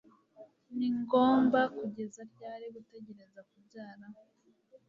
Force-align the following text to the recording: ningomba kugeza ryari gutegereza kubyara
ningomba 0.77 1.59
kugeza 1.77 2.21
ryari 2.31 2.65
gutegereza 2.75 3.39
kubyara 3.49 4.05